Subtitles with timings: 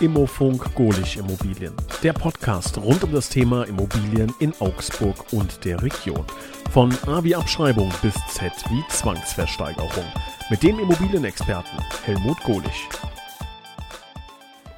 [0.00, 1.74] Immofunk Golich Immobilien.
[2.04, 6.24] Der Podcast rund um das Thema Immobilien in Augsburg und der Region.
[6.70, 10.04] Von A wie Abschreibung bis Z wie Zwangsversteigerung.
[10.50, 12.88] Mit dem Immobilienexperten Helmut Golich.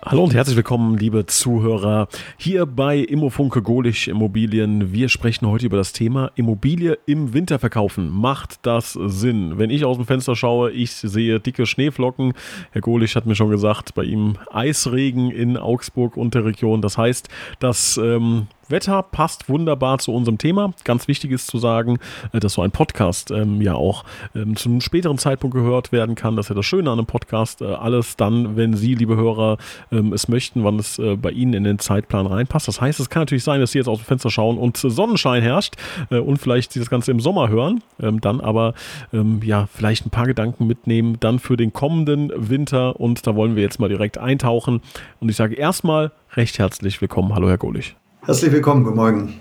[0.03, 4.95] Hallo und herzlich willkommen, liebe Zuhörer, hier bei Immofunke Golisch Immobilien.
[4.95, 8.09] Wir sprechen heute über das Thema Immobilie im Winter verkaufen.
[8.09, 9.59] Macht das Sinn?
[9.59, 12.33] Wenn ich aus dem Fenster schaue, ich sehe dicke Schneeflocken.
[12.71, 16.81] Herr Golisch hat mir schon gesagt, bei ihm Eisregen in Augsburg und der Region.
[16.81, 17.29] Das heißt,
[17.59, 20.73] dass ähm, Wetter passt wunderbar zu unserem Thema.
[20.85, 21.99] Ganz wichtig ist zu sagen,
[22.33, 26.15] äh, dass so ein Podcast ähm, ja auch ähm, zu einem späteren Zeitpunkt gehört werden
[26.15, 26.37] kann.
[26.37, 27.63] Das ist ja das Schöne an einem Podcast.
[27.63, 29.59] Äh, alles dann, wenn Sie, liebe Hörer,
[29.93, 32.69] ähm, es möchten, wann es äh, bei Ihnen in den Zeitplan reinpasst.
[32.69, 35.43] Das heißt, es kann natürlich sein, dass Sie jetzt aus dem Fenster schauen und Sonnenschein
[35.43, 35.75] herrscht
[36.11, 37.83] äh, und vielleicht Sie das Ganze im Sommer hören.
[38.01, 38.75] Ähm, dann aber
[39.13, 42.99] ähm, ja vielleicht ein paar Gedanken mitnehmen, dann für den kommenden Winter.
[43.01, 44.81] Und da wollen wir jetzt mal direkt eintauchen.
[45.21, 47.35] Und ich sage erstmal recht herzlich willkommen.
[47.35, 47.97] Hallo, Herr Golich.
[48.23, 49.41] Herzlich willkommen, guten Morgen.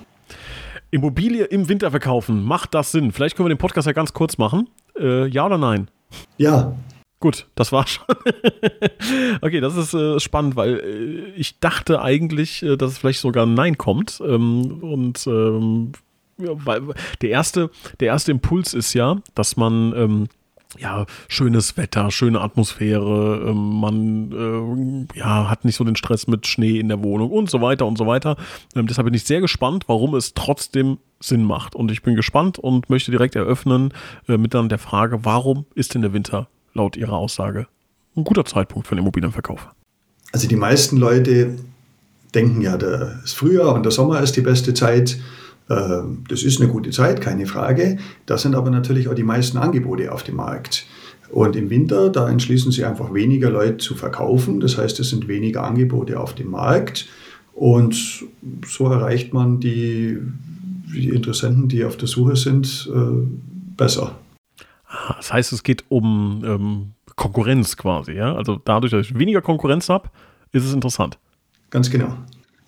[0.89, 3.11] Immobilie im Winter verkaufen, macht das Sinn?
[3.11, 4.69] Vielleicht können wir den Podcast ja ganz kurz machen.
[4.97, 5.91] Äh, ja oder nein?
[6.37, 6.75] Ja.
[7.19, 8.05] Gut, das war schon.
[9.41, 13.45] okay, das ist äh, spannend, weil äh, ich dachte eigentlich, äh, dass es vielleicht sogar
[13.45, 14.21] ein Nein kommt.
[14.25, 15.91] Ähm, und ähm,
[16.37, 16.81] ja, weil
[17.21, 20.27] der erste, der erste Impuls ist ja, dass man ähm,
[20.77, 26.45] ja, schönes Wetter, schöne Atmosphäre, ähm, man äh, ja, hat nicht so den Stress mit
[26.45, 28.37] Schnee in der Wohnung und so weiter und so weiter.
[28.75, 31.75] Ähm, deshalb bin ich sehr gespannt, warum es trotzdem Sinn macht.
[31.75, 33.93] Und ich bin gespannt und möchte direkt eröffnen
[34.27, 37.67] äh, mit dann der Frage, warum ist denn der Winter laut Ihrer Aussage
[38.15, 39.67] ein guter Zeitpunkt für den Immobilienverkauf?
[40.31, 41.57] Also die meisten Leute
[42.35, 45.17] denken ja, das Frühjahr und der Sommer ist die beste Zeit
[45.69, 47.97] das ist eine gute Zeit, keine Frage.
[48.25, 50.85] Da sind aber natürlich auch die meisten Angebote auf dem Markt.
[51.31, 54.59] Und im Winter, da entschließen sich einfach weniger Leute zu verkaufen.
[54.59, 57.07] Das heißt, es sind weniger Angebote auf dem Markt.
[57.53, 58.25] Und
[58.65, 60.17] so erreicht man die,
[60.91, 63.27] die Interessenten, die auf der Suche sind, äh,
[63.77, 64.17] besser.
[65.17, 68.13] Das heißt, es geht um ähm, Konkurrenz quasi.
[68.13, 68.33] Ja?
[68.33, 70.09] Also dadurch, dass ich weniger Konkurrenz habe,
[70.51, 71.19] ist es interessant.
[71.69, 72.15] Ganz genau.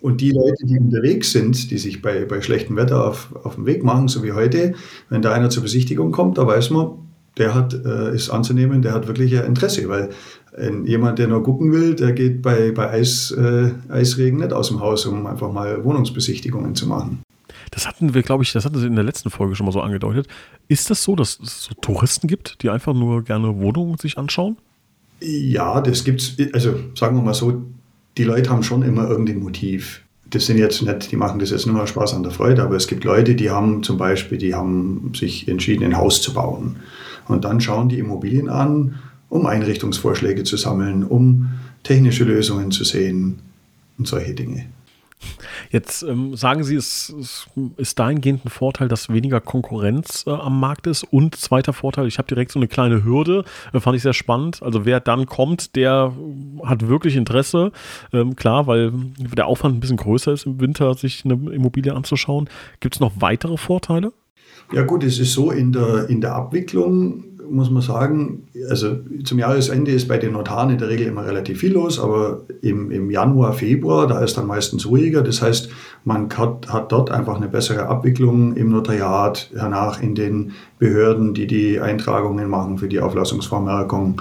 [0.02, 3.66] Und die Leute, die unterwegs sind, die sich bei, bei schlechtem Wetter auf, auf den
[3.66, 4.74] Weg machen, so wie heute,
[5.08, 6.90] wenn da einer zur Besichtigung kommt, da weiß man,
[7.38, 10.10] der hat, äh, ist anzunehmen, der hat wirklich ein Interesse, weil
[10.58, 14.68] äh, jemand, der nur gucken will, der geht bei, bei Eis, äh, Eisregen nicht aus
[14.68, 17.22] dem Haus, um einfach mal Wohnungsbesichtigungen zu machen.
[17.70, 19.80] Das hatten wir, glaube ich, das hatten Sie in der letzten Folge schon mal so
[19.80, 20.26] angedeutet.
[20.66, 24.56] Ist das so, dass es so Touristen gibt, die einfach nur gerne Wohnungen sich anschauen?
[25.20, 27.62] Ja, das gibt's, also sagen wir mal so,
[28.16, 30.02] die Leute haben schon immer irgendein Motiv.
[30.28, 32.76] Das sind jetzt nicht, die machen das jetzt nur mal Spaß an der Freude, aber
[32.76, 36.76] es gibt Leute, die haben zum Beispiel, die haben sich entschieden, ein Haus zu bauen.
[37.28, 41.48] Und dann schauen die Immobilien an, um Einrichtungsvorschläge zu sammeln, um
[41.82, 43.40] technische Lösungen zu sehen
[43.98, 44.66] und solche Dinge.
[45.70, 47.46] Jetzt ähm, sagen Sie, es, es,
[47.76, 51.04] ist dahingehend ein Vorteil, dass weniger Konkurrenz äh, am Markt ist.
[51.04, 54.62] Und zweiter Vorteil, ich habe direkt so eine kleine Hürde, äh, fand ich sehr spannend.
[54.62, 56.12] Also wer dann kommt, der
[56.64, 57.72] hat wirklich Interesse.
[58.12, 62.48] Ähm, klar, weil der Aufwand ein bisschen größer ist im Winter, sich eine Immobilie anzuschauen.
[62.80, 64.12] Gibt es noch weitere Vorteile?
[64.72, 69.38] Ja gut, es ist so, in der, in der Abwicklung muss man sagen, also zum
[69.38, 73.10] Jahresende ist bei den Notaren in der Regel immer relativ viel los, aber im, im
[73.10, 75.22] Januar, Februar, da ist dann meistens ruhiger.
[75.22, 75.68] Das heißt,
[76.04, 81.46] man hat, hat dort einfach eine bessere Abwicklung im Notariat, hernach in den Behörden, die
[81.46, 84.20] die Eintragungen machen für die Auflassungsvermerkung.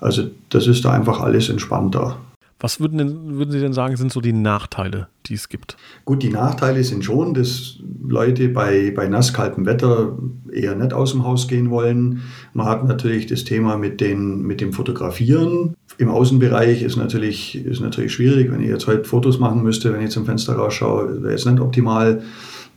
[0.00, 2.16] Also das ist da einfach alles entspannter.
[2.62, 5.78] Was würden, denn, würden Sie denn sagen, sind so die Nachteile, die es gibt?
[6.04, 10.18] Gut, die Nachteile sind schon, dass Leute bei, bei nasskaltem Wetter
[10.52, 12.20] eher nicht aus dem Haus gehen wollen.
[12.52, 15.74] Man hat natürlich das Thema mit, den, mit dem Fotografieren.
[15.96, 20.02] Im Außenbereich ist natürlich, ist natürlich schwierig, wenn ich jetzt heute Fotos machen müsste, wenn
[20.02, 22.22] ich zum Fenster rausschaue, wäre es nicht optimal.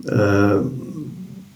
[0.05, 0.59] Äh,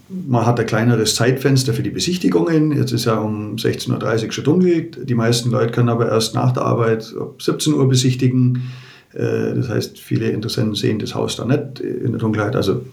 [0.09, 2.72] man hat ein kleineres Zeitfenster für die Besichtigungen.
[2.72, 4.91] Jetzt ist ja um 16.30 Uhr schon dunkel.
[5.03, 8.69] Die meisten Leute können aber erst nach der Arbeit ab 17 Uhr besichtigen.
[9.13, 12.55] Äh, das heißt, viele Interessenten sehen das Haus da nicht in der Dunkelheit.
[12.55, 12.85] Also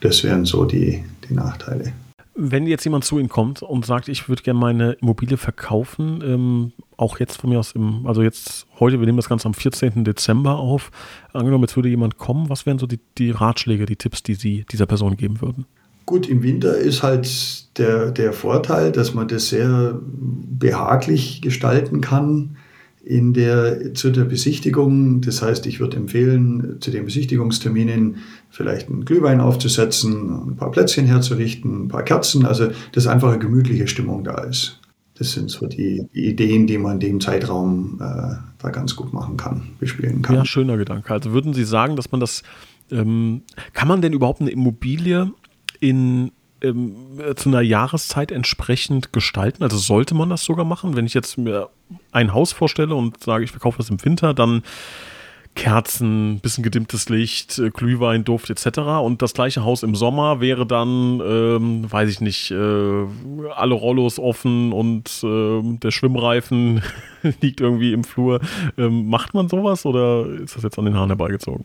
[0.00, 1.92] das wären so die, die Nachteile.
[2.36, 6.72] Wenn jetzt jemand zu Ihnen kommt und sagt, ich würde gerne meine Immobilie verkaufen, ähm,
[6.96, 10.04] auch jetzt von mir aus im, also jetzt heute, wir nehmen das Ganze am 14.
[10.04, 10.90] Dezember auf,
[11.32, 14.64] angenommen, jetzt würde jemand kommen, was wären so die, die Ratschläge, die Tipps, die Sie
[14.70, 15.66] dieser Person geben würden?
[16.10, 22.56] Gut, im Winter ist halt der, der Vorteil, dass man das sehr behaglich gestalten kann
[23.04, 25.20] in der, zu der Besichtigung.
[25.20, 28.16] Das heißt, ich würde empfehlen, zu den Besichtigungsterminen
[28.50, 33.38] vielleicht einen Glühwein aufzusetzen, ein paar Plätzchen herzurichten, ein paar Kerzen, also dass einfach eine
[33.38, 34.80] gemütliche Stimmung da ist.
[35.14, 39.36] Das sind so die, Ideen, die man in dem Zeitraum äh, da ganz gut machen
[39.36, 40.34] kann, bespielen kann.
[40.34, 41.12] Ja, schöner Gedanke.
[41.12, 42.42] Also würden Sie sagen, dass man das,
[42.90, 43.42] ähm,
[43.74, 45.30] kann man denn überhaupt eine Immobilie
[45.80, 46.32] in
[46.62, 46.94] ähm,
[47.36, 49.62] zu einer Jahreszeit entsprechend gestalten?
[49.62, 50.96] Also sollte man das sogar machen?
[50.96, 51.70] Wenn ich jetzt mir
[52.12, 54.62] ein Haus vorstelle und sage, ich verkaufe das im Winter, dann
[55.56, 58.78] Kerzen, bisschen gedimmtes Licht, äh, Glühwein, Duft etc.
[59.02, 63.04] Und das gleiche Haus im Sommer wäre dann, ähm, weiß ich nicht, äh,
[63.54, 66.82] alle Rollos offen und äh, der Schwimmreifen
[67.40, 68.40] liegt irgendwie im Flur.
[68.78, 71.64] Ähm, macht man sowas oder ist das jetzt an den Haaren herbeigezogen?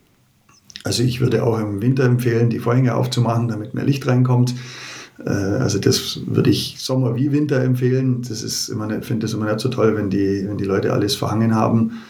[0.85, 4.53] Also ich würde auch im Winter empfehlen, die Vorhänge aufzumachen, damit mehr Licht reinkommt.
[5.25, 8.21] Äh, also das würde ich Sommer wie Winter empfehlen.
[8.21, 10.93] Das ist immer nicht, finde das immer nicht so toll, wenn die, wenn die Leute
[10.93, 12.03] alles verhangen haben.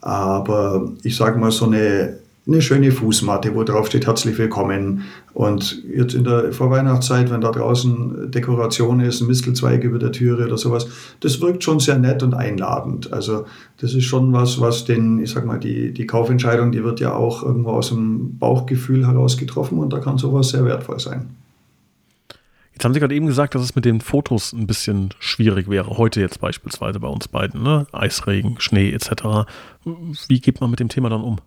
[0.00, 2.18] Aber ich sage mal, so eine,
[2.50, 5.04] eine schöne Fußmatte, wo drauf steht, herzlich willkommen.
[5.34, 10.46] Und jetzt in der Vorweihnachtszeit, wenn da draußen Dekoration ist, ein Mistelzweig über der Türe
[10.46, 10.88] oder sowas,
[11.20, 13.12] das wirkt schon sehr nett und einladend.
[13.12, 13.44] Also
[13.78, 17.14] das ist schon was, was den, ich sag mal, die, die Kaufentscheidung, die wird ja
[17.14, 21.30] auch irgendwo aus dem Bauchgefühl heraus getroffen und da kann sowas sehr wertvoll sein.
[22.72, 25.98] Jetzt haben Sie gerade eben gesagt, dass es mit den Fotos ein bisschen schwierig wäre.
[25.98, 27.86] Heute jetzt beispielsweise bei uns beiden, ne?
[27.92, 29.46] Eisregen, Schnee etc.
[30.28, 31.40] Wie geht man mit dem Thema dann um?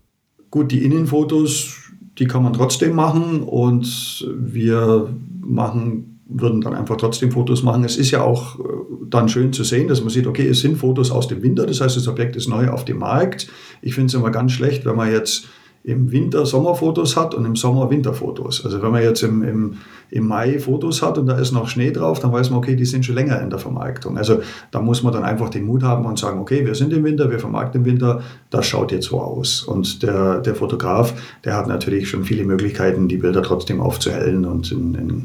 [0.54, 1.78] Gut, die Innenfotos,
[2.16, 5.12] die kann man trotzdem machen und wir
[5.44, 7.82] machen, würden dann einfach trotzdem Fotos machen.
[7.82, 8.62] Es ist ja auch äh,
[9.10, 11.80] dann schön zu sehen, dass man sieht, okay, es sind Fotos aus dem Winter, das
[11.80, 13.48] heißt, das Objekt ist neu auf dem Markt.
[13.82, 15.48] Ich finde es immer ganz schlecht, wenn man jetzt
[15.84, 18.64] im Winter Sommerfotos hat und im Sommer Winterfotos.
[18.64, 19.76] Also wenn man jetzt im, im,
[20.10, 22.86] im Mai Fotos hat und da ist noch Schnee drauf, dann weiß man, okay, die
[22.86, 24.16] sind schon länger in der Vermarktung.
[24.16, 24.40] Also
[24.70, 27.30] da muss man dann einfach den Mut haben und sagen, okay, wir sind im Winter,
[27.30, 29.62] wir vermarkten im Winter, das schaut jetzt so aus.
[29.62, 31.12] Und der, der Fotograf,
[31.44, 35.24] der hat natürlich schon viele Möglichkeiten, die Bilder trotzdem aufzuhellen und in, in,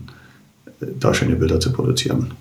[1.00, 2.32] da schöne Bilder zu produzieren.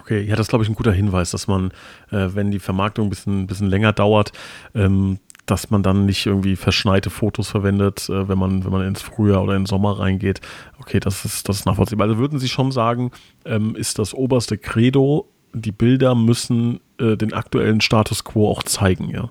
[0.00, 1.70] Okay, ja, das ist, glaube ich, ein guter Hinweis, dass man,
[2.10, 4.32] äh, wenn die Vermarktung ein bisschen, bisschen länger dauert,
[4.74, 5.18] ähm,
[5.50, 9.42] dass man dann nicht irgendwie verschneite Fotos verwendet, äh, wenn man, wenn man ins Frühjahr
[9.42, 10.40] oder in den Sommer reingeht.
[10.78, 12.06] Okay, das ist, das ist nachvollziehbar.
[12.06, 13.10] Also würden Sie schon sagen,
[13.44, 19.10] ähm, ist das oberste Credo, die Bilder müssen äh, den aktuellen Status quo auch zeigen,
[19.10, 19.30] ja?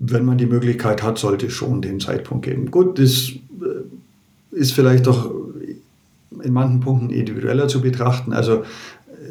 [0.00, 2.70] Wenn man die Möglichkeit hat, sollte es schon den Zeitpunkt geben.
[2.70, 5.30] Gut, das äh, ist vielleicht doch
[6.42, 8.32] in manchen Punkten individueller zu betrachten.
[8.32, 8.64] Also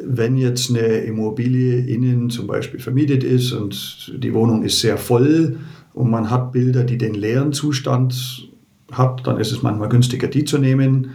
[0.04, 5.58] wenn jetzt eine Immobilie innen zum Beispiel vermietet ist und die Wohnung ist sehr voll,
[5.94, 8.48] und man hat Bilder, die den leeren Zustand
[8.92, 11.10] hat, dann ist es manchmal günstiger, die zu nehmen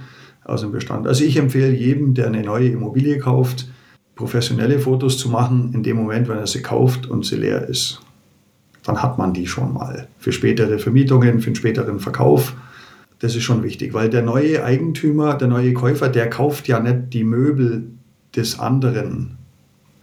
[0.46, 1.08] aus dem Bestand.
[1.08, 3.68] Also ich empfehle jedem, der eine neue Immobilie kauft,
[4.16, 8.02] professionelle Fotos zu machen, in dem Moment, wenn er sie kauft und sie leer ist.
[8.84, 10.08] Dann hat man die schon mal.
[10.20, 12.56] Für spätere Vermietungen, für den späteren Verkauf.
[13.20, 17.14] Das ist schon wichtig, weil der neue Eigentümer, der neue Käufer, der kauft ja nicht
[17.14, 17.88] die Möbel
[18.36, 19.38] des anderen.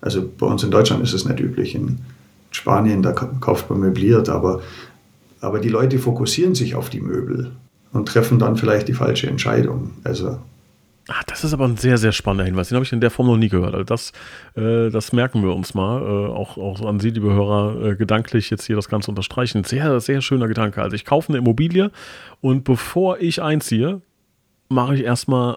[0.00, 1.74] Also bei uns in Deutschland ist es nicht üblich.
[1.74, 1.98] In
[2.50, 4.60] Spanien, da kauft man möbliert, aber,
[5.40, 7.52] aber die Leute fokussieren sich auf die Möbel
[7.92, 9.90] und treffen dann vielleicht die falsche Entscheidung.
[10.04, 10.38] Also
[11.12, 12.68] Ach, das ist aber ein sehr, sehr spannender Hinweis.
[12.68, 13.74] Den habe ich in der Form noch nie gehört.
[13.74, 14.12] Also das,
[14.54, 16.00] äh, das merken wir uns mal.
[16.00, 19.64] Äh, auch, auch an Sie, liebe Hörer, äh, gedanklich jetzt hier das Ganze unterstreichen.
[19.64, 20.82] Sehr, sehr schöner Gedanke.
[20.82, 21.90] Also ich kaufe eine Immobilie
[22.40, 24.02] und bevor ich einziehe,
[24.68, 25.56] mache ich erstmal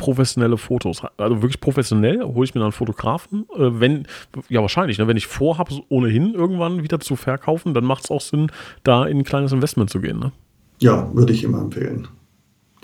[0.00, 1.02] professionelle Fotos.
[1.18, 3.46] Also wirklich professionell hole ich mir dann einen Fotografen.
[3.54, 4.06] Äh, wenn,
[4.48, 5.06] ja, wahrscheinlich, ne?
[5.06, 8.50] wenn ich vorhabe, ohnehin irgendwann wieder zu verkaufen, dann macht es auch Sinn,
[8.82, 10.18] da in ein kleines Investment zu gehen.
[10.18, 10.32] Ne?
[10.80, 12.08] Ja, würde ich immer empfehlen.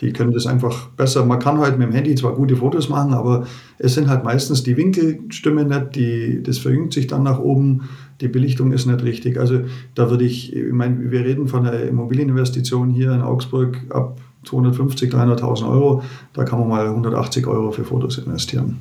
[0.03, 1.25] Die können das einfach besser.
[1.25, 3.47] Man kann halt mit dem Handy zwar gute Fotos machen, aber
[3.79, 7.89] es sind halt meistens die Winkel stimmen nicht, die, das verjüngt sich dann nach oben,
[8.21, 9.39] die Belichtung ist nicht richtig.
[9.39, 9.61] Also
[9.95, 15.13] da würde ich, ich meine, wir reden von einer Immobilieninvestition hier in Augsburg ab 250,
[15.13, 18.79] 300.000 Euro, da kann man mal 180 Euro für Fotos investieren.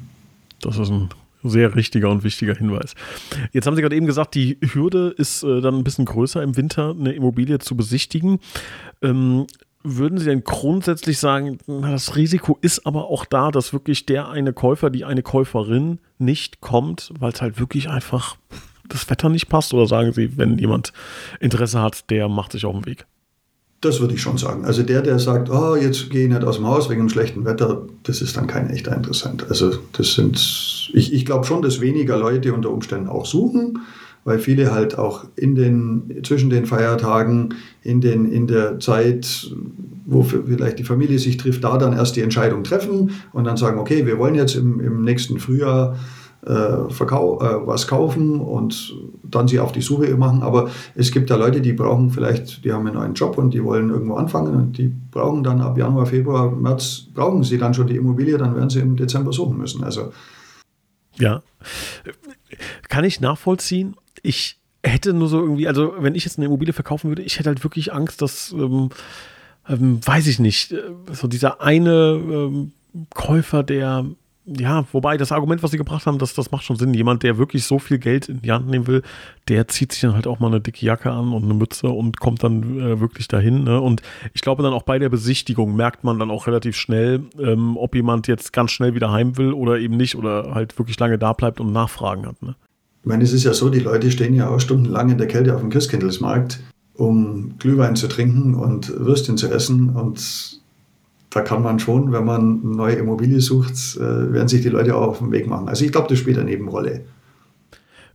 [0.62, 1.10] Das ist ein
[1.44, 2.96] sehr richtiger und wichtiger Hinweis.
[3.52, 6.58] Jetzt haben Sie gerade eben gesagt, die Hürde ist äh, dann ein bisschen größer im
[6.58, 8.40] Winter, eine Immobilie zu besichtigen.
[9.02, 9.46] Ähm,
[9.84, 14.52] würden Sie denn grundsätzlich sagen, das Risiko ist aber auch da, dass wirklich der eine
[14.52, 18.38] Käufer, die eine Käuferin nicht kommt, weil es halt wirklich einfach
[18.90, 19.74] das Wetter nicht passt?
[19.76, 20.92] Oder sagen Sie, wenn jemand
[21.40, 23.06] Interesse hat, der macht sich auf den Weg?
[23.86, 24.66] Das würde ich schon sagen.
[24.66, 27.46] Also der, der sagt, oh, jetzt gehe ich nicht aus dem Haus wegen dem schlechten
[27.46, 29.46] Wetter, das ist dann kein echter Interessant.
[29.48, 30.38] Also das sind,
[30.92, 33.78] ich, ich glaube schon, dass weniger Leute unter Umständen auch suchen,
[34.24, 39.52] weil viele halt auch in den, zwischen den Feiertagen, in, den, in der Zeit,
[40.08, 43.78] wo vielleicht die Familie sich trifft, da dann erst die Entscheidung treffen und dann sagen,
[43.78, 45.96] okay, wir wollen jetzt im, im nächsten Frühjahr
[46.46, 50.44] verkau äh, was kaufen und dann sie auf die Suche machen.
[50.44, 53.64] Aber es gibt ja Leute, die brauchen vielleicht, die haben einen neuen Job und die
[53.64, 57.88] wollen irgendwo anfangen und die brauchen dann ab Januar, Februar, März, brauchen sie dann schon
[57.88, 59.84] die Immobilie, dann werden sie im Dezember suchen müssen.
[59.84, 60.12] Also
[61.18, 61.42] ja.
[62.90, 63.96] Kann ich nachvollziehen.
[64.22, 67.50] Ich hätte nur so irgendwie, also wenn ich jetzt eine Immobilie verkaufen würde, ich hätte
[67.50, 68.90] halt wirklich Angst, dass, ähm,
[69.68, 72.72] ähm, weiß ich nicht, äh, so dieser eine ähm,
[73.14, 74.06] Käufer, der
[74.46, 76.94] ja, wobei das Argument, was sie gebracht haben, das, das macht schon Sinn.
[76.94, 79.02] Jemand, der wirklich so viel Geld in die Hand nehmen will,
[79.48, 82.20] der zieht sich dann halt auch mal eine dicke Jacke an und eine Mütze und
[82.20, 83.64] kommt dann äh, wirklich dahin.
[83.64, 83.82] Ne?
[83.82, 87.76] Und ich glaube dann auch bei der Besichtigung merkt man dann auch relativ schnell, ähm,
[87.76, 91.18] ob jemand jetzt ganz schnell wieder heim will oder eben nicht oder halt wirklich lange
[91.18, 92.42] da bleibt und Nachfragen hat.
[92.44, 92.56] Ne?
[93.02, 95.56] Ich meine, es ist ja so, die Leute stehen ja auch stundenlang in der Kälte
[95.56, 96.60] auf dem Christkindlesmarkt,
[96.94, 100.62] um Glühwein zu trinken und Würstchen zu essen und
[101.36, 104.96] da kann man schon, wenn man eine neue Immobilie sucht, äh, werden sich die Leute
[104.96, 105.68] auch auf den Weg machen.
[105.68, 107.04] Also ich glaube, das spielt eine Nebenrolle.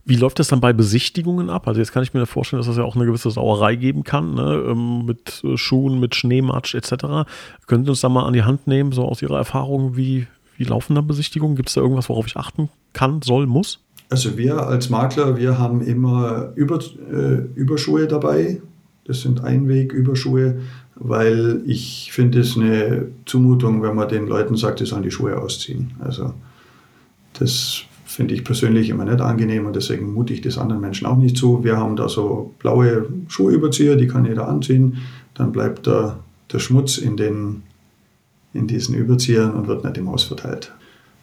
[0.05, 1.67] Wie läuft das dann bei Besichtigungen ab?
[1.67, 4.03] Also jetzt kann ich mir vorstellen, dass es das ja auch eine gewisse Sauerei geben
[4.03, 4.63] kann, ne?
[4.69, 7.29] Ähm, mit äh, Schuhen, mit Schneematsch etc.
[7.67, 10.25] Können Sie uns da mal an die Hand nehmen, so aus Ihrer Erfahrung, wie,
[10.57, 11.55] wie laufen da Besichtigungen?
[11.55, 13.81] Gibt es da irgendwas, worauf ich achten kann, soll, muss?
[14.09, 18.63] Also wir als Makler, wir haben immer Über, äh, Überschuhe dabei.
[19.05, 20.61] Das sind Einweg-Überschuhe
[21.03, 25.37] weil ich finde es eine Zumutung, wenn man den Leuten sagt, sie sollen die Schuhe
[25.37, 25.91] ausziehen.
[25.99, 26.33] Also
[27.39, 31.17] das finde ich persönlich immer nicht angenehm und deswegen mute ich das anderen Menschen auch
[31.17, 31.63] nicht zu.
[31.63, 34.97] Wir haben da so blaue Schuhüberzieher, die kann jeder anziehen.
[35.33, 36.19] Dann bleibt da
[36.51, 37.63] der Schmutz in, den,
[38.53, 40.71] in diesen Überziehern und wird nicht im Haus verteilt.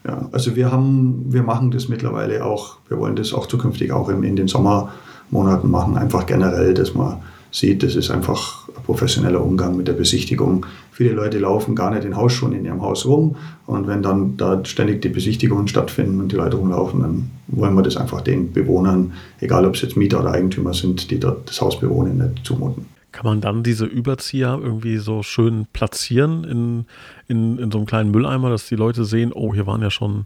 [0.04, 4.08] Ja, also wir haben, wir machen das mittlerweile auch, wir wollen das auch zukünftig auch
[4.08, 7.18] in, in den Sommermonaten machen, einfach generell, dass man
[7.50, 10.64] sieht, das ist einfach ein professioneller Umgang mit der Besichtigung.
[10.92, 14.64] Viele Leute laufen gar nicht in Hausschuhen in ihrem Haus rum und wenn dann da
[14.64, 19.12] ständig die Besichtigungen stattfinden und die Leute rumlaufen, dann wollen wir das einfach den Bewohnern,
[19.40, 22.87] egal ob es jetzt Mieter oder Eigentümer sind, die dort das Haus bewohnen, nicht zumuten.
[23.12, 26.87] Kann man dann diese Überzieher irgendwie so schön platzieren in,
[27.26, 30.25] in, in so einem kleinen Mülleimer, dass die Leute sehen, oh, hier waren ja schon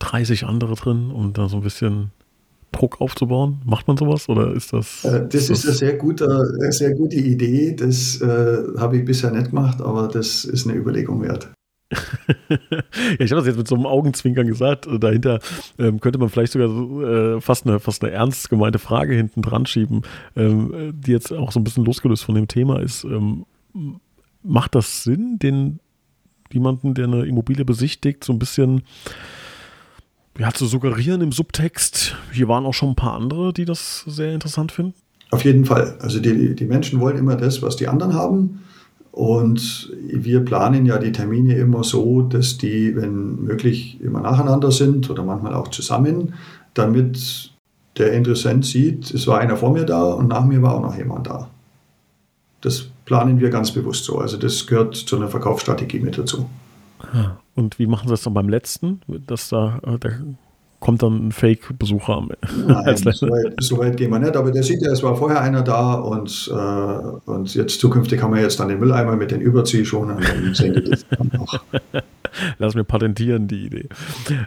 [0.00, 2.10] 30 andere drin und da so ein bisschen
[2.72, 3.60] Druck aufzubauen?
[3.64, 5.04] Macht man sowas oder ist das?
[5.04, 6.26] Äh, das ist, das ist eine sehr gute,
[6.60, 7.74] eine sehr gute Idee.
[7.74, 11.50] Das äh, habe ich bisher nicht gemacht, aber das ist eine Überlegung wert.
[12.48, 12.56] ja,
[13.18, 14.88] ich habe das jetzt mit so einem Augenzwinkern gesagt.
[15.00, 15.40] Dahinter
[15.78, 19.42] ähm, könnte man vielleicht sogar so, äh, fast, eine, fast eine ernst gemeinte Frage hinten
[19.42, 20.02] dran schieben,
[20.36, 23.04] ähm, die jetzt auch so ein bisschen losgelöst von dem Thema ist.
[23.04, 23.44] Ähm,
[24.42, 25.80] macht das Sinn, den
[26.52, 28.82] jemanden, der eine Immobilie besichtigt, so ein bisschen
[30.38, 34.32] ja, zu suggerieren im Subtext, hier waren auch schon ein paar andere, die das sehr
[34.32, 34.94] interessant finden.
[35.30, 35.96] Auf jeden Fall.
[36.00, 38.62] Also die, die Menschen wollen immer das, was die anderen haben.
[39.12, 45.10] Und wir planen ja die Termine immer so, dass die, wenn möglich, immer nacheinander sind
[45.10, 46.34] oder manchmal auch zusammen,
[46.74, 47.50] damit
[47.98, 50.96] der Interessent sieht, es war einer vor mir da und nach mir war auch noch
[50.96, 51.50] jemand da.
[52.60, 54.18] Das planen wir ganz bewusst so.
[54.18, 56.48] Also das gehört zu einer Verkaufsstrategie mit dazu.
[57.00, 57.39] Ah.
[57.54, 59.00] Und wie machen sie das dann beim letzten?
[59.26, 60.10] Dass da, äh, da
[60.80, 62.16] kommt dann ein Fake-Besucher
[62.66, 64.36] Nein, so weit, so weit, gehen wir nicht.
[64.36, 68.34] Aber der sieht ja, es war vorher einer da und, äh, und jetzt zukünftig haben
[68.34, 69.42] wir jetzt dann den Mülleimer mit den
[71.38, 71.60] auch.
[72.58, 73.88] Lass mir patentieren die Idee.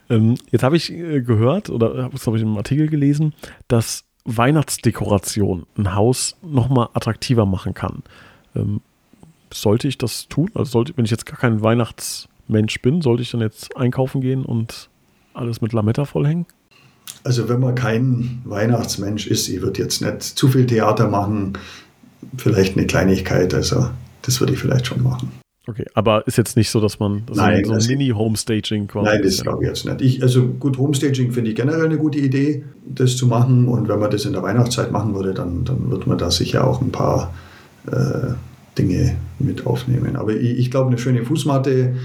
[0.09, 3.33] Ähm, jetzt habe ich äh, gehört oder habe ich, im Artikel gelesen,
[3.67, 8.03] dass Weihnachtsdekoration ein Haus nochmal attraktiver machen kann.
[8.55, 8.81] Ähm,
[9.53, 10.49] sollte ich das tun?
[10.55, 14.21] Also sollte, wenn ich jetzt gar keinen Weihnachts Mensch bin, sollte ich dann jetzt einkaufen
[14.21, 14.89] gehen und
[15.33, 16.45] alles mit Lametta vollhängen?
[17.25, 21.57] Also wenn man kein Weihnachtsmensch ist, ich würde jetzt nicht zu viel Theater machen,
[22.37, 23.89] vielleicht eine Kleinigkeit, also
[24.21, 25.31] das würde ich vielleicht schon machen.
[25.65, 29.09] Okay, aber ist jetzt nicht so, dass man das nein, so ein Mini-Homestaging quasi.
[29.09, 30.01] Nein, das glaube ich jetzt nicht.
[30.01, 33.69] Ich, also gut, Homestaging finde ich generell eine gute Idee, das zu machen.
[33.69, 36.67] Und wenn man das in der Weihnachtszeit machen würde, dann, dann wird man da sicher
[36.67, 37.33] auch ein paar
[37.89, 38.33] äh,
[38.77, 40.17] Dinge mit aufnehmen.
[40.17, 41.95] Aber ich, ich glaube, eine schöne Fußmatte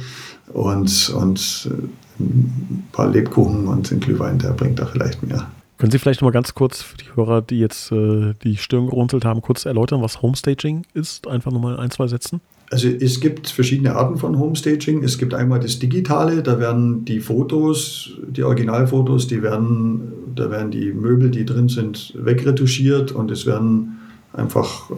[0.52, 5.48] und, und äh, ein paar Lebkuchen und ein Glühwein, der bringt da vielleicht mehr.
[5.78, 8.86] Können Sie vielleicht noch mal ganz kurz für die Hörer, die jetzt äh, die Stirn
[8.86, 11.28] gerunzelt haben, kurz erläutern, was Homestaging ist?
[11.28, 12.40] Einfach nochmal ein, zwei Sätzen.
[12.70, 15.04] Also es gibt verschiedene Arten von Homestaging.
[15.04, 20.72] Es gibt einmal das Digitale, da werden die Fotos, die Originalfotos, die werden, da werden
[20.72, 23.97] die Möbel, die drin sind, wegretuschiert und es werden
[24.32, 24.94] einfach äh,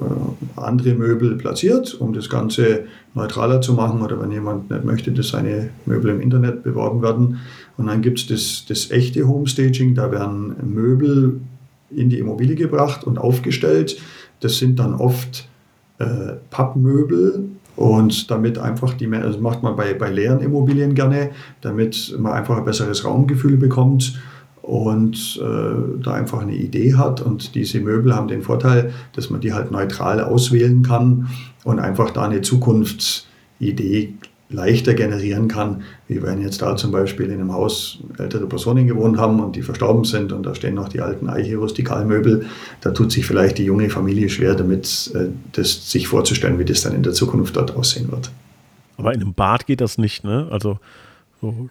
[0.60, 2.84] andere Möbel platziert, um das Ganze
[3.14, 7.38] neutraler zu machen oder wenn jemand nicht möchte, dass seine Möbel im Internet beworben werden.
[7.76, 11.40] Und dann gibt es das, das echte Homestaging, da werden Möbel
[11.90, 13.98] in die Immobilie gebracht und aufgestellt.
[14.40, 15.48] Das sind dann oft
[15.98, 21.30] äh, Pappmöbel und damit einfach die, also das macht man bei, bei leeren Immobilien gerne,
[21.60, 24.20] damit man einfach ein besseres Raumgefühl bekommt
[24.70, 27.20] und äh, da einfach eine Idee hat.
[27.20, 31.28] Und diese Möbel haben den Vorteil, dass man die halt neutral auswählen kann
[31.64, 34.14] und einfach da eine Zukunftsidee
[34.48, 39.18] leichter generieren kann, wie wenn jetzt da zum Beispiel in einem Haus ältere Personen gewohnt
[39.18, 42.46] haben und die verstorben sind und da stehen noch die alten Eiche-Rustikalmöbel.
[42.80, 46.82] Da tut sich vielleicht die junge Familie schwer damit, äh, das sich vorzustellen, wie das
[46.82, 48.30] dann in der Zukunft dort aussehen wird.
[48.96, 50.46] Aber in einem Bad geht das nicht, ne?
[50.50, 50.78] Also
[51.40, 51.70] so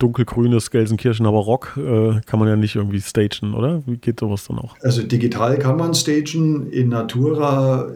[0.00, 3.82] dunkelgrünes Gelsenkirchener Barock äh, kann man ja nicht irgendwie stagen, oder?
[3.86, 4.76] Wie geht sowas dann auch?
[4.82, 7.88] Also digital kann man stagen, in Natura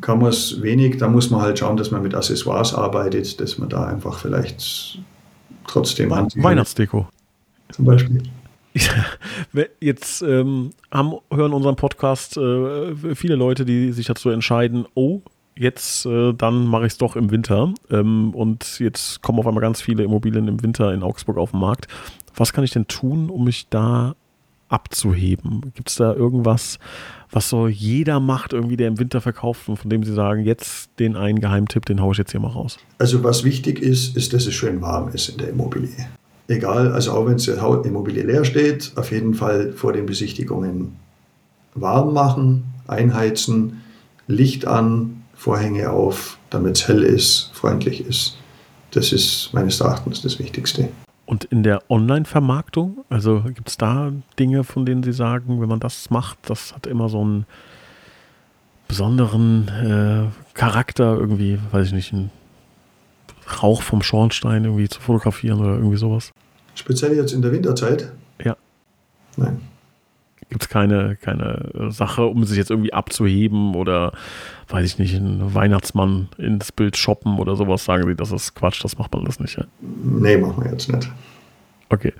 [0.00, 0.98] kann man es wenig.
[0.98, 4.98] Da muss man halt schauen, dass man mit Accessoires arbeitet, dass man da einfach vielleicht
[5.66, 7.06] trotzdem We Weihnachtsdeko.
[7.70, 8.22] Zum Beispiel.
[9.80, 15.20] Jetzt ähm, haben, hören unseren Podcast äh, viele Leute, die sich dazu entscheiden, oh,
[15.56, 17.72] jetzt, äh, dann mache ich es doch im Winter.
[17.90, 21.60] Ähm, und jetzt kommen auf einmal ganz viele Immobilien im Winter in Augsburg auf den
[21.60, 21.86] Markt.
[22.34, 24.14] Was kann ich denn tun, um mich da
[24.68, 25.72] abzuheben?
[25.74, 26.78] Gibt es da irgendwas,
[27.30, 30.90] was so jeder macht, irgendwie, der im Winter verkauft und von dem Sie sagen, jetzt
[30.98, 32.78] den einen Geheimtipp, den haue ich jetzt hier mal raus?
[32.98, 35.90] Also was wichtig ist, ist, dass es schön warm ist in der Immobilie.
[36.48, 40.96] Egal, also auch wenn die Immobilie leer steht, auf jeden Fall vor den Besichtigungen
[41.74, 43.82] warm machen, einheizen,
[44.26, 48.36] Licht an, Vorhänge auf, damit es hell ist, freundlich ist.
[48.92, 50.90] Das ist meines Erachtens das Wichtigste.
[51.26, 55.80] Und in der Online-Vermarktung, also gibt es da Dinge, von denen Sie sagen, wenn man
[55.80, 57.46] das macht, das hat immer so einen
[58.86, 62.30] besonderen äh, Charakter, irgendwie, weiß ich nicht, einen
[63.62, 66.30] Rauch vom Schornstein irgendwie zu fotografieren oder irgendwie sowas?
[66.76, 68.12] Speziell jetzt in der Winterzeit?
[68.44, 68.56] Ja.
[69.36, 69.61] Nein
[70.52, 74.12] gibt es keine, keine Sache, um sich jetzt irgendwie abzuheben oder,
[74.68, 78.84] weiß ich nicht, einen Weihnachtsmann ins Bild shoppen oder sowas, sagen sie, das ist Quatsch,
[78.84, 79.56] das macht man alles nicht.
[79.56, 79.64] Ja?
[79.80, 81.10] Nee, machen wir jetzt nicht.
[81.92, 82.14] Okay.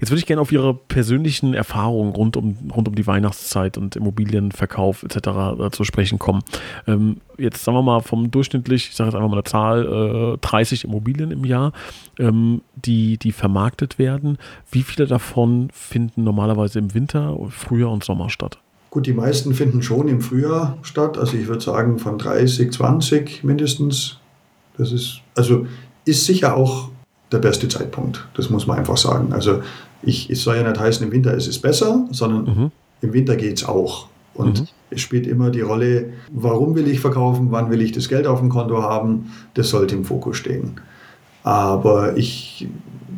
[0.00, 3.94] Jetzt würde ich gerne auf Ihre persönlichen Erfahrungen rund um, rund um die Weihnachtszeit und
[3.94, 5.16] Immobilienverkauf etc.
[5.60, 6.42] Äh, zu sprechen kommen.
[6.88, 10.38] Ähm, jetzt sagen wir mal vom durchschnittlich, ich sage jetzt einfach mal eine Zahl, äh,
[10.38, 11.72] 30 Immobilien im Jahr,
[12.18, 14.38] ähm, die, die vermarktet werden.
[14.72, 18.58] Wie viele davon finden normalerweise im Winter, Frühjahr und Sommer statt?
[18.90, 21.16] Gut, die meisten finden schon im Frühjahr statt.
[21.16, 24.18] Also ich würde sagen von 30, 20 mindestens.
[24.76, 25.66] Das ist, also
[26.04, 26.91] ist sicher auch
[27.32, 28.26] der beste Zeitpunkt.
[28.34, 29.32] Das muss man einfach sagen.
[29.32, 29.62] Also
[30.02, 32.70] ich, es soll ja nicht heißen, im Winter ist es besser, sondern mhm.
[33.00, 34.08] im Winter geht es auch.
[34.34, 34.68] Und mhm.
[34.90, 38.40] es spielt immer die Rolle, warum will ich verkaufen, wann will ich das Geld auf
[38.40, 40.80] dem Konto haben, das sollte im Fokus stehen.
[41.42, 42.68] Aber ich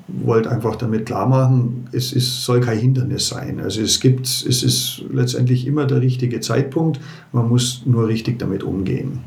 [0.09, 3.61] wollte einfach damit klar machen, es ist, soll kein Hindernis sein.
[3.61, 7.00] Also es gibt, es ist letztendlich immer der richtige Zeitpunkt,
[7.33, 9.20] man muss nur richtig damit umgehen.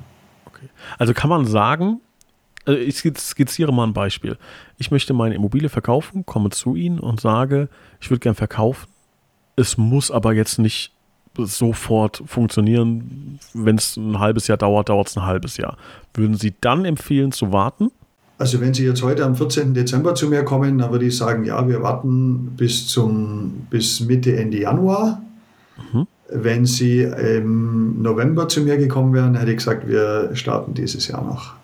[0.46, 0.68] Okay.
[0.98, 2.00] Also kann man sagen,
[2.68, 4.38] also ich skizziere mal ein Beispiel.
[4.78, 7.70] Ich möchte meine Immobilie verkaufen, komme zu Ihnen und sage,
[8.02, 8.88] ich würde gern verkaufen.
[9.56, 10.92] Es muss aber jetzt nicht
[11.38, 13.40] sofort funktionieren.
[13.54, 15.78] Wenn es ein halbes Jahr dauert, dauert es ein halbes Jahr.
[16.14, 17.90] Würden Sie dann empfehlen zu warten?
[18.38, 19.74] Also wenn Sie jetzt heute am 14.
[19.74, 24.36] Dezember zu mir kommen, dann würde ich sagen, ja, wir warten bis, zum, bis Mitte,
[24.36, 25.22] Ende Januar.
[25.94, 26.06] Mhm.
[26.30, 31.24] Wenn Sie im November zu mir gekommen wären, hätte ich gesagt, wir starten dieses Jahr
[31.24, 31.57] noch.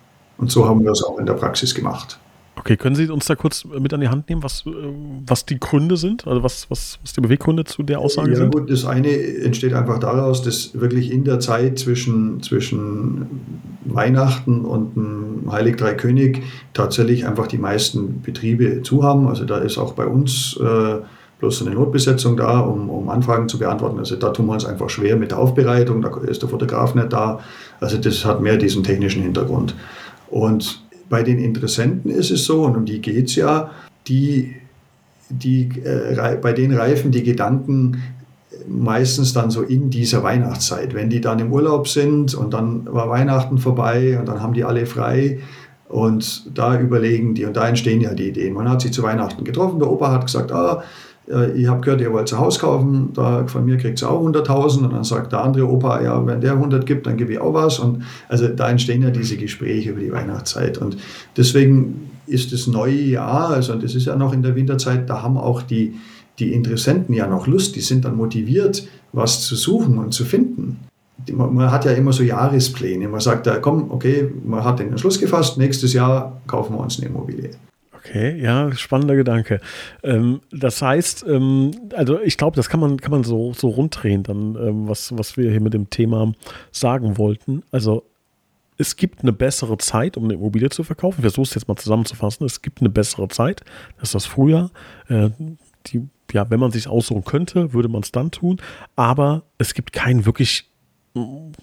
[0.43, 2.19] Und so haben wir es auch in der Praxis gemacht.
[2.58, 4.71] Okay, können Sie uns da kurz mit an die Hand nehmen, was, äh,
[5.25, 6.27] was die Gründe sind?
[6.27, 8.53] Also was, was, was die Beweggründe zu der Aussage ja, sind?
[8.53, 13.25] Gut, das eine entsteht einfach daraus, dass wirklich in der Zeit zwischen, zwischen
[13.86, 19.29] Weihnachten und dem Heilig Drei König tatsächlich einfach die meisten Betriebe zu haben.
[19.29, 20.97] Also da ist auch bei uns äh,
[21.39, 23.97] bloß eine Notbesetzung da, um, um Anfragen zu beantworten.
[23.97, 27.13] Also da tun wir uns einfach schwer mit der Aufbereitung, da ist der Fotograf nicht
[27.13, 27.39] da.
[27.79, 29.73] Also das hat mehr diesen technischen Hintergrund.
[30.34, 33.69] Und bei den Interessenten ist es so, und um die geht es ja,
[34.08, 34.56] die,
[35.30, 38.02] die, äh, bei denen reifen die Gedanken
[38.67, 40.96] meistens dann so in dieser Weihnachtszeit.
[40.96, 44.63] Wenn die dann im Urlaub sind und dann war Weihnachten vorbei und dann haben die
[44.63, 45.39] alle frei
[45.88, 48.56] und da überlegen die und da entstehen ja die Ideen.
[48.56, 50.84] Man hat sich zu Weihnachten getroffen, der Opa hat gesagt, ah,
[51.27, 54.83] ich habe gehört, ihr wollt ein Haus kaufen, da von mir kriegt ihr auch 100.000
[54.83, 57.53] und dann sagt der andere Opa, ja, wenn der 100 gibt, dann gebe ich auch
[57.53, 57.79] was.
[57.79, 60.79] Und also da entstehen ja diese Gespräche über die Weihnachtszeit.
[60.79, 60.97] Und
[61.38, 65.38] deswegen ist das neue Jahr, also das ist ja noch in der Winterzeit, da haben
[65.38, 65.93] auch die,
[66.39, 70.79] die Interessenten ja noch Lust, die sind dann motiviert, was zu suchen und zu finden.
[71.31, 73.07] Man hat ja immer so Jahrespläne.
[73.07, 76.99] Man sagt, ja, komm, okay, man hat den Entschluss gefasst, nächstes Jahr kaufen wir uns
[76.99, 77.51] eine Immobilie.
[78.05, 79.61] Okay, ja, spannender Gedanke.
[80.03, 84.23] Ähm, das heißt, ähm, also ich glaube, das kann man, kann man so, so runddrehen,
[84.23, 86.33] dann, ähm, was, was wir hier mit dem Thema
[86.71, 87.63] sagen wollten.
[87.71, 88.03] Also
[88.77, 91.19] es gibt eine bessere Zeit, um eine Immobilie zu verkaufen.
[91.19, 92.45] Ich versuche es jetzt mal zusammenzufassen.
[92.45, 93.61] Es gibt eine bessere Zeit.
[93.97, 94.71] Das ist das Frühjahr.
[95.07, 95.29] Äh,
[95.87, 98.59] die, ja, wenn man sich aussuchen könnte, würde man es dann tun.
[98.97, 100.69] Aber es gibt keinen wirklich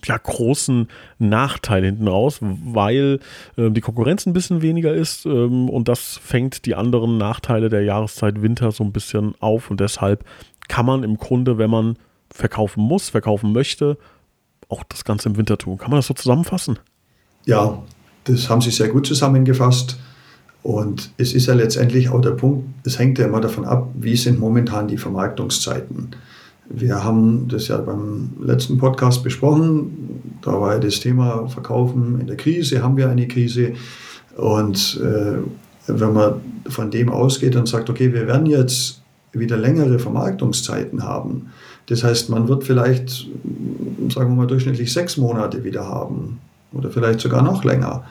[0.05, 3.19] ja, großen Nachteil hinten raus, weil
[3.57, 7.83] äh, die Konkurrenz ein bisschen weniger ist ähm, und das fängt die anderen Nachteile der
[7.83, 10.25] Jahreszeit Winter so ein bisschen auf und deshalb
[10.69, 11.97] kann man im Grunde, wenn man
[12.31, 13.99] verkaufen muss, verkaufen möchte,
[14.69, 15.79] auch das Ganze im Winter tun.
[15.79, 16.79] Kann man das so zusammenfassen?
[17.45, 17.83] Ja,
[18.25, 19.99] das haben Sie sehr gut zusammengefasst.
[20.63, 24.17] Und es ist ja letztendlich auch der Punkt, es hängt ja immer davon ab, wie
[24.17, 26.15] sind momentan die Vermarktungszeiten.
[26.73, 30.39] Wir haben das ja beim letzten Podcast besprochen.
[30.41, 33.73] Da war das Thema Verkaufen in der Krise, haben wir eine Krise.
[34.37, 35.39] Und äh,
[35.89, 36.35] wenn man
[36.69, 39.03] von dem ausgeht und sagt, okay, wir werden jetzt
[39.33, 41.51] wieder längere Vermarktungszeiten haben.
[41.87, 43.29] Das heißt, man wird vielleicht,
[44.09, 46.39] sagen wir mal, durchschnittlich sechs Monate wieder haben
[46.73, 48.05] oder vielleicht sogar noch länger.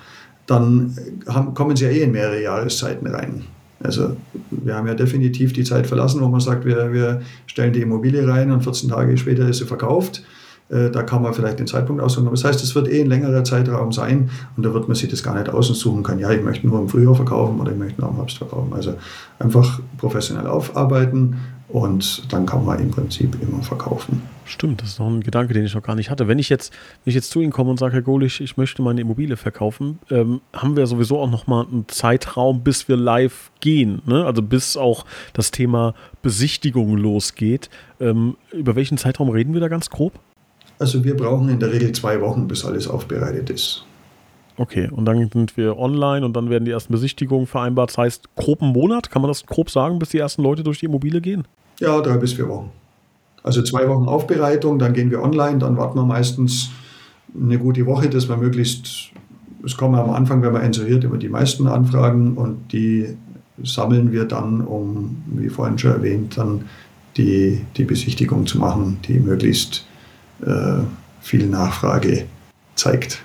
[0.48, 3.46] Dann haben, kommen sie ja eh in mehrere Jahreszeiten rein.
[3.82, 4.18] Also
[4.52, 8.28] wir haben ja definitiv die Zeit verlassen, wo man sagt, wir, wir stellen die Immobilie
[8.28, 10.24] rein und 14 Tage später ist sie verkauft.
[10.70, 12.30] Äh, da kann man vielleicht den Zeitpunkt aussuchen.
[12.30, 15.24] Das heißt, es wird eh ein längerer Zeitraum sein und da wird man sich das
[15.24, 16.20] gar nicht aussuchen können.
[16.20, 18.74] Ja, ich möchte nur im Frühjahr verkaufen oder ich möchte nur im Herbst verkaufen.
[18.74, 18.96] Also
[19.40, 21.38] einfach professionell aufarbeiten
[21.70, 24.22] und dann kann man im Prinzip immer verkaufen.
[24.46, 26.28] Stimmt, das ist noch ein Gedanke, den ich noch gar nicht hatte.
[26.28, 28.82] Wenn ich jetzt, wenn ich jetzt zu Ihnen komme und sage, Herr Golisch, ich möchte
[28.82, 33.52] meine Immobilie verkaufen, ähm, haben wir sowieso auch noch mal einen Zeitraum, bis wir live
[33.60, 34.02] gehen.
[34.08, 34.26] Ne?
[34.26, 37.70] Also bis auch das Thema Besichtigung losgeht.
[38.00, 40.14] Ähm, über welchen Zeitraum reden wir da ganz grob?
[40.80, 43.86] Also wir brauchen in der Regel zwei Wochen, bis alles aufbereitet ist.
[44.58, 47.92] Okay, und dann sind wir online und dann werden die ersten Besichtigungen vereinbart.
[47.92, 50.80] Das heißt, grob einen Monat, kann man das grob sagen, bis die ersten Leute durch
[50.80, 51.48] die Immobilie gehen?
[51.80, 52.72] Ja, drei bis vier Wochen.
[53.42, 56.70] Also zwei Wochen Aufbereitung, dann gehen wir online, dann warten wir meistens
[57.34, 59.12] eine gute Woche, dass wir möglichst,
[59.66, 63.18] es kommen am Anfang, wenn man inseriert, immer die meisten Anfragen und die
[63.64, 66.66] sammeln wir dann, um, wie vorhin schon erwähnt, dann
[67.18, 69.86] die, die Besichtigung zu machen, die möglichst
[70.42, 70.80] äh,
[71.22, 72.26] viel Nachfrage
[72.76, 73.24] zeigt.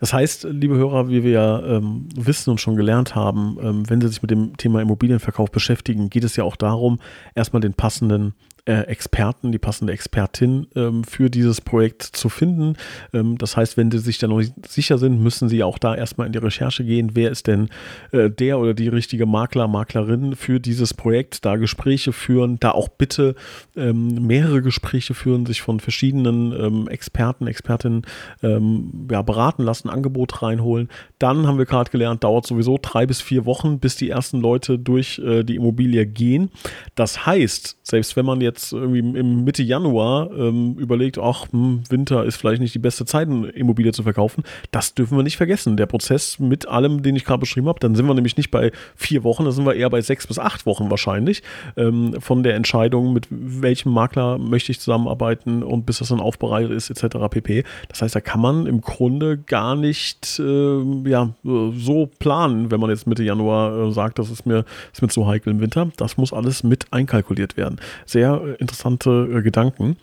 [0.00, 4.00] Das heißt, liebe Hörer, wie wir ja ähm, wissen und schon gelernt haben, ähm, wenn
[4.00, 6.98] Sie sich mit dem Thema Immobilienverkauf beschäftigen, geht es ja auch darum,
[7.34, 8.34] erstmal den passenden
[8.72, 12.76] Experten, die passende Expertin ähm, für dieses Projekt zu finden.
[13.12, 15.94] Ähm, das heißt, wenn Sie sich da noch nicht sicher sind, müssen Sie auch da
[15.94, 17.10] erstmal in die Recherche gehen.
[17.12, 17.68] Wer ist denn
[18.12, 21.44] äh, der oder die richtige Makler, Maklerin für dieses Projekt?
[21.44, 23.34] Da Gespräche führen, da auch bitte
[23.76, 28.06] ähm, mehrere Gespräche führen, sich von verschiedenen ähm, Experten, Expertinnen
[28.42, 30.88] ähm, ja, beraten lassen, Angebot reinholen.
[31.18, 34.78] Dann haben wir gerade gelernt, dauert sowieso drei bis vier Wochen, bis die ersten Leute
[34.78, 36.50] durch äh, die Immobilie gehen.
[36.94, 41.82] Das heißt, selbst wenn man jetzt jetzt irgendwie im Mitte Januar ähm, überlegt, ach, hm,
[41.88, 45.36] Winter ist vielleicht nicht die beste Zeit, eine Immobilie zu verkaufen, das dürfen wir nicht
[45.36, 45.76] vergessen.
[45.76, 48.70] Der Prozess mit allem, den ich gerade beschrieben habe, dann sind wir nämlich nicht bei
[48.94, 51.42] vier Wochen, da sind wir eher bei sechs bis acht Wochen wahrscheinlich
[51.76, 56.70] ähm, von der Entscheidung, mit welchem Makler möchte ich zusammenarbeiten und bis das dann aufbereitet
[56.70, 57.16] ist, etc.
[57.30, 57.64] pp.
[57.88, 62.90] Das heißt, da kann man im Grunde gar nicht äh, ja, so planen, wenn man
[62.90, 65.90] jetzt Mitte Januar äh, sagt, das ist mir, ist mir zu heikel im Winter.
[65.96, 67.80] Das muss alles mit einkalkuliert werden.
[68.06, 69.96] Sehr interessante äh, Gedanken.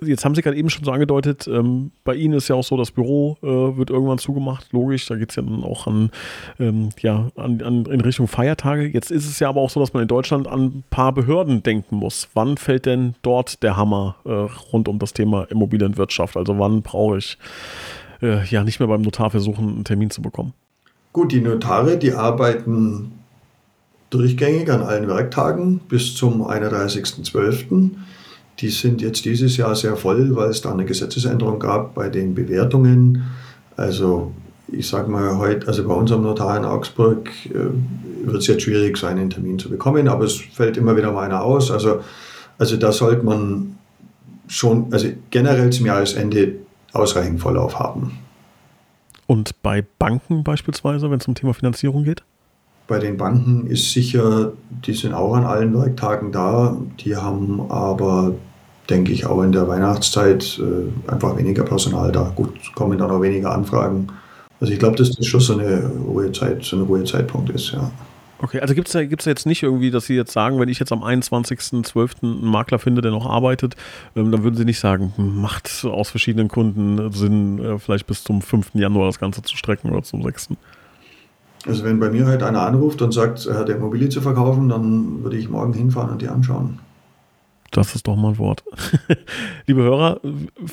[0.00, 2.76] Jetzt haben Sie gerade eben schon so angedeutet, ähm, bei Ihnen ist ja auch so,
[2.76, 6.10] das Büro äh, wird irgendwann zugemacht, logisch, da geht es ja dann auch an,
[6.60, 8.86] ähm, ja, an, an, in Richtung Feiertage.
[8.86, 11.62] Jetzt ist es ja aber auch so, dass man in Deutschland an ein paar Behörden
[11.62, 12.28] denken muss.
[12.34, 14.30] Wann fällt denn dort der Hammer äh,
[14.72, 16.36] rund um das Thema Immobilienwirtschaft?
[16.36, 17.38] Also wann brauche ich
[18.22, 20.52] äh, ja nicht mehr beim Notar versuchen, einen Termin zu bekommen?
[21.12, 23.21] Gut, die Notare, die arbeiten
[24.12, 27.90] durchgängig an allen Werktagen bis zum 31.12.
[28.60, 32.34] Die sind jetzt dieses Jahr sehr voll, weil es da eine Gesetzesänderung gab bei den
[32.34, 33.24] Bewertungen.
[33.76, 34.32] Also
[34.68, 38.98] ich sage mal heute, also bei unserem Notar in Augsburg äh, wird es jetzt schwierig
[38.98, 41.70] sein, einen Termin zu bekommen, aber es fällt immer wieder mal einer aus.
[41.70, 42.00] Also,
[42.58, 43.76] also da sollte man
[44.46, 46.56] schon, also generell zum Jahresende
[46.92, 48.18] ausreichend Vorlauf haben.
[49.26, 52.22] Und bei Banken beispielsweise, wenn es um Thema Finanzierung geht?
[52.92, 54.52] Bei den Banken ist sicher,
[54.84, 56.76] die sind auch an allen Werktagen da.
[57.00, 58.34] Die haben aber,
[58.90, 62.30] denke ich, auch in der Weihnachtszeit äh, einfach weniger Personal da.
[62.36, 64.08] Gut, kommen dann auch weniger Anfragen.
[64.60, 67.90] Also ich glaube, dass das schon so eine Ruhezeit, so ein Ruhezeitpunkt ist, ja.
[68.40, 70.68] Okay, also gibt es da, gibt's da jetzt nicht irgendwie, dass Sie jetzt sagen, wenn
[70.68, 72.22] ich jetzt am 21.12.
[72.22, 73.74] einen Makler finde, der noch arbeitet,
[74.14, 78.42] ähm, dann würden Sie nicht sagen, macht aus verschiedenen Gründen Sinn, äh, vielleicht bis zum
[78.42, 78.72] 5.
[78.74, 80.50] Januar das Ganze zu strecken oder zum 6.
[81.66, 85.22] Also wenn bei mir halt einer anruft und sagt, er hat Immobilie zu verkaufen, dann
[85.22, 86.80] würde ich morgen hinfahren und die anschauen.
[87.72, 88.62] Das ist doch mal ein Wort.
[89.66, 90.20] Liebe Hörer,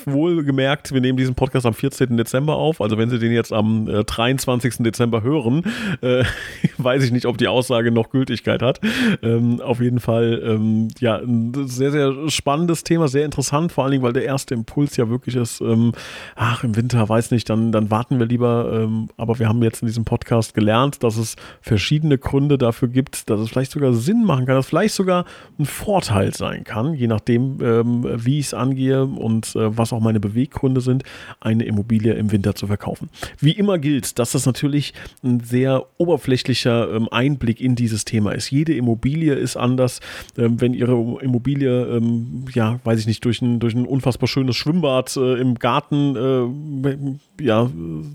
[0.04, 2.18] wohlgemerkt, wir nehmen diesen Podcast am 14.
[2.18, 2.82] Dezember auf.
[2.82, 4.80] Also wenn Sie den jetzt am äh, 23.
[4.80, 5.64] Dezember hören,
[6.02, 6.26] äh,
[6.78, 8.82] weiß ich nicht, ob die Aussage noch Gültigkeit hat.
[9.24, 13.92] Ähm, auf jeden Fall, ähm, ja, ein sehr, sehr spannendes Thema, sehr interessant, vor allen
[13.92, 15.94] Dingen, weil der erste Impuls ja wirklich ist, ähm,
[16.36, 18.72] ach, im Winter, weiß nicht, dann, dann warten wir lieber.
[18.74, 23.30] Ähm, aber wir haben jetzt in diesem Podcast gelernt, dass es verschiedene Gründe dafür gibt,
[23.30, 25.24] dass es vielleicht sogar Sinn machen kann, dass vielleicht sogar
[25.58, 30.00] ein Vorteil sein kann je nachdem, ähm, wie ich es angehe und äh, was auch
[30.00, 31.04] meine Beweggründe sind,
[31.40, 33.10] eine Immobilie im Winter zu verkaufen.
[33.40, 38.52] Wie immer gilt, dass das natürlich ein sehr oberflächlicher ähm, Einblick in dieses Thema ist.
[38.52, 40.00] Jede Immobilie ist anders.
[40.38, 44.56] Ähm, wenn Ihre Immobilie, ähm, ja, weiß ich nicht, durch ein, durch ein unfassbar schönes
[44.56, 47.70] Schwimmbad äh, im Garten äh, ja,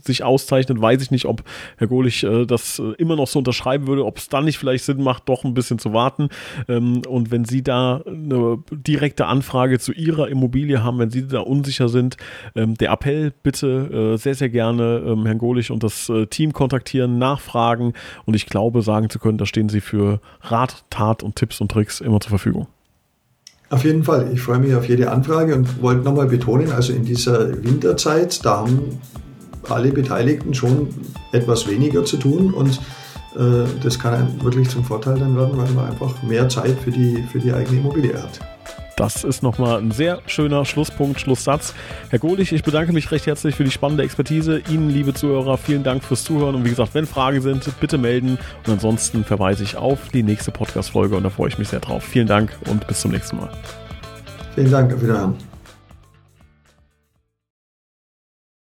[0.05, 1.43] sich auszeichnet, weiß ich nicht, ob
[1.77, 4.85] Herr Golich äh, das äh, immer noch so unterschreiben würde, ob es dann nicht vielleicht
[4.85, 6.29] Sinn macht, doch ein bisschen zu warten.
[6.69, 11.41] Ähm, und wenn Sie da eine direkte Anfrage zu Ihrer Immobilie haben, wenn Sie da
[11.41, 12.17] unsicher sind,
[12.55, 16.53] ähm, der Appell bitte äh, sehr, sehr gerne ähm, Herrn Golich und das äh, Team
[16.53, 17.93] kontaktieren, nachfragen
[18.25, 21.71] und ich glaube, sagen zu können, da stehen Sie für Rat, Tat und Tipps und
[21.71, 22.67] Tricks immer zur Verfügung.
[23.75, 24.31] Auf jeden Fall.
[24.33, 28.59] Ich freue mich auf jede Anfrage und wollte nochmal betonen, also in dieser Winterzeit, da
[28.59, 29.01] haben
[29.69, 30.91] alle Beteiligten schon
[31.33, 32.79] etwas weniger zu tun und
[33.35, 37.21] äh, das kann wirklich zum Vorteil dann werden, weil man einfach mehr Zeit für die,
[37.33, 38.39] für die eigene Immobilie hat.
[38.97, 41.75] Das ist nochmal ein sehr schöner Schlusspunkt, Schlusssatz.
[42.11, 44.63] Herr Golich, ich bedanke mich recht herzlich für die spannende Expertise.
[44.71, 46.55] Ihnen, liebe Zuhörer, vielen Dank fürs Zuhören.
[46.55, 48.39] Und wie gesagt, wenn Fragen sind, bitte melden.
[48.67, 52.05] Und ansonsten verweise ich auf die nächste Podcast-Folge und da freue ich mich sehr drauf.
[52.05, 53.51] Vielen Dank und bis zum nächsten Mal.
[54.55, 55.54] Vielen Dank, auf Wiederhören.